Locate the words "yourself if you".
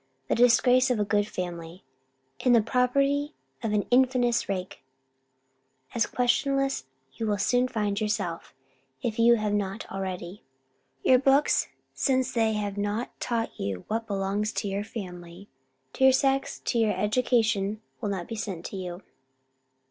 8.01-9.37